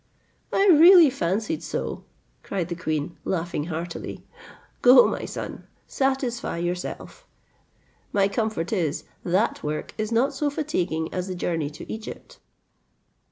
[0.51, 2.03] "I really fancied so,"
[2.41, 4.25] cried the queen, laughing heartily:
[4.81, 7.27] "go, my son, satisfy yourself;
[8.11, 12.39] my comfort is, that work is not so fatiguing as the journey to Egypt."